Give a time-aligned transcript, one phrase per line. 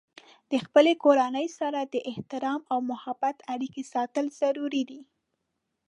[0.51, 5.01] د خپلې کورنۍ سره د احترام او محبت اړیکې ساتل ضروري دي.